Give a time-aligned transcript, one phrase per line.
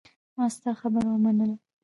[0.35, 1.57] ما ستا خبره ومنله.